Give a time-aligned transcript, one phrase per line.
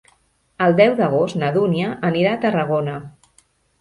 [0.67, 2.97] El deu d'agost na Dúnia anirà a Tarragona.